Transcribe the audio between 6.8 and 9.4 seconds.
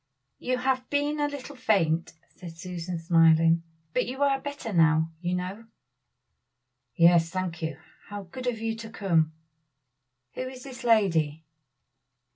"Yes, thank you! how good of you to come!